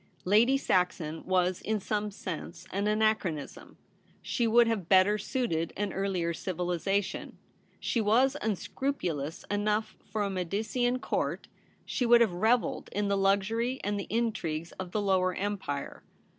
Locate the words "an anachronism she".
2.71-4.47